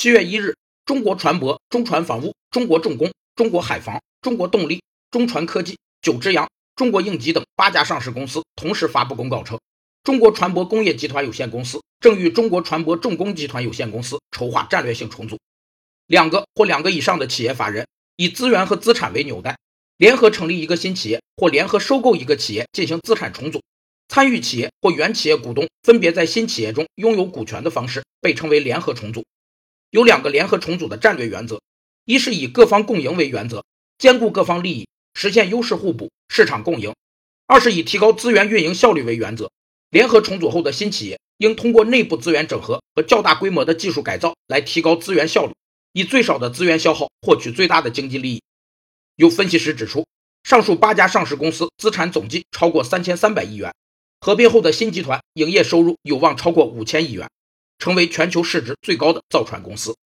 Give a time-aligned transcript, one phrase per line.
[0.00, 0.54] 七月一日，
[0.84, 9.58] 中国船舶、中船防务、中国重工、中国海防、中国动力、中船科技、九之洋、中国应急等八家上市公司同时发布公告称，
[10.04, 15.36] 中国船舶工业集团有限公司正与中国船舶重工集团有限公司筹划战略性重组，
[16.06, 17.84] 两个或两个以上的企业法人
[18.14, 19.58] 以资源和资产为纽带，
[19.96, 23.60] 联合成立一个新企业或联合收购一个企业进行资产重组。
[24.06, 29.24] 参与企业或原企业股东分别在新企业中拥有股权的方式被称为联合重组。
[29.90, 31.60] 有两个联合重组的战略原则：
[32.04, 33.64] 一是以各方共赢为原则，
[33.98, 36.92] 兼顾各方利益，实现优势互补、市场共赢；
[37.46, 39.50] 二是以提高资源运营效率为原则。
[39.90, 45.52] 联合重组后的新企业应通过内部资源整合和较大规模的技术改造来提高资源效率，
[45.94, 48.42] 以最少的资源消耗获取最大的经济利益。
[49.16, 50.06] 有分析师指出，
[50.44, 53.72] 上述八家上市公司资产总计超过三千三百亿元。
[54.20, 57.30] 合并后的新集团营业收入有望超过五千亿元，
[57.78, 59.98] 成为全球市值最高的造船公司。